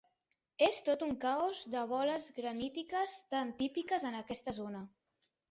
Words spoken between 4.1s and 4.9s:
en aquesta zona.